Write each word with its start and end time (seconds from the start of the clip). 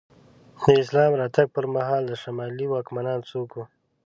د 0.63 0.65
اسلام 0.81 1.11
راتګ 1.21 1.47
پر 1.55 1.65
مهال 1.75 2.01
د 2.07 2.11
شمالي 2.23 2.65
واکمنان 2.69 3.19
څوک 3.31 3.49
وو؟ 3.53 3.65